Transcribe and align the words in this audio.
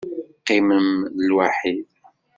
Qqimem 0.39 0.87
lwaḥid. 1.27 1.85